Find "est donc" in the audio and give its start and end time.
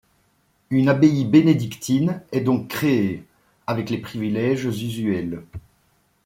2.31-2.67